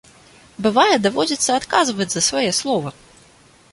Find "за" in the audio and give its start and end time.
2.15-2.21